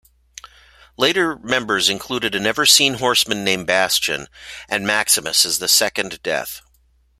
Later 0.97 1.35
members 1.35 1.87
included 1.87 2.33
a 2.33 2.39
never-seen 2.39 2.95
Horseman 2.95 3.43
named 3.43 3.67
Bastion 3.67 4.29
and 4.67 4.87
Maximus 4.87 5.45
as 5.45 5.59
the 5.59 5.67
second 5.67 6.23
Death. 6.23 6.61